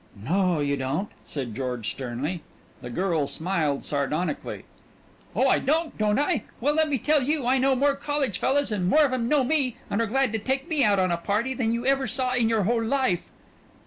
"No, 0.19 0.61
you 0.61 0.77
don't!" 0.77 1.09
said 1.27 1.53
George 1.55 1.91
sternly. 1.91 2.41
The 2.79 2.89
girl 2.89 3.27
smiled 3.27 3.83
sardonically. 3.83 4.65
"Oh, 5.35 5.45
I 5.47 5.59
don't, 5.59 5.95
don't 5.95 6.17
I? 6.17 6.45
Well, 6.59 6.73
let 6.73 6.89
me 6.89 6.97
tell 6.97 7.21
you 7.21 7.45
I 7.45 7.59
know 7.59 7.75
more 7.75 7.95
college 7.95 8.39
fellas 8.39 8.71
and 8.71 8.89
more 8.89 9.05
of 9.05 9.13
'em 9.13 9.29
know 9.29 9.43
me, 9.43 9.77
and 9.91 10.01
are 10.01 10.07
glad 10.07 10.33
to 10.33 10.39
take 10.39 10.67
me 10.67 10.83
out 10.83 10.97
on 10.97 11.11
a 11.11 11.17
party, 11.17 11.53
than 11.53 11.71
you 11.71 11.85
ever 11.85 12.07
saw 12.07 12.33
in 12.33 12.49
your 12.49 12.63
whole 12.63 12.83
life." 12.83 13.29